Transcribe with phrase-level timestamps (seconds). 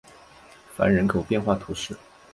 [0.75, 1.95] 凡人口变化图示